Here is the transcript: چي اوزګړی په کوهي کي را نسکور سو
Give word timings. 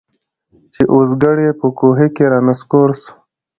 چي 0.73 0.81
اوزګړی 0.93 1.47
په 1.59 1.67
کوهي 1.79 2.07
کي 2.15 2.25
را 2.31 2.39
نسکور 2.47 2.89
سو 3.01 3.11